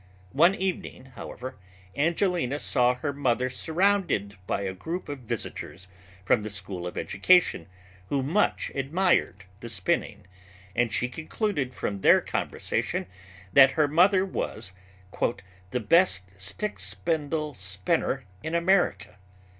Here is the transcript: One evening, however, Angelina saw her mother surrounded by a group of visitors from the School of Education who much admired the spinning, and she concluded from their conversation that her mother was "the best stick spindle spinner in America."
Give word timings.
One 0.33 0.55
evening, 0.55 1.11
however, 1.13 1.57
Angelina 1.95 2.57
saw 2.57 2.95
her 2.95 3.13
mother 3.13 3.51
surrounded 3.51 4.35
by 4.47 4.61
a 4.61 4.73
group 4.73 5.07
of 5.07 5.19
visitors 5.29 5.87
from 6.25 6.41
the 6.41 6.49
School 6.49 6.87
of 6.87 6.97
Education 6.97 7.67
who 8.09 8.23
much 8.23 8.71
admired 8.73 9.43
the 9.59 9.69
spinning, 9.69 10.25
and 10.75 10.91
she 10.91 11.07
concluded 11.07 11.75
from 11.75 11.99
their 11.99 12.19
conversation 12.19 13.05
that 13.53 13.73
her 13.73 13.87
mother 13.87 14.25
was 14.25 14.73
"the 15.69 15.79
best 15.79 16.23
stick 16.35 16.79
spindle 16.79 17.53
spinner 17.53 18.25
in 18.41 18.55
America." 18.55 19.19